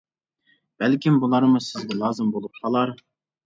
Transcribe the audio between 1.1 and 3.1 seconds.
بۇلارمۇ سىزگە لازىم بولۇپ قالار.